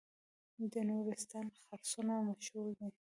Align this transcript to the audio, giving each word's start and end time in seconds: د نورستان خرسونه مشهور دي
د 0.71 0.73
نورستان 0.89 1.45
خرسونه 1.65 2.13
مشهور 2.29 2.69
دي 2.79 2.89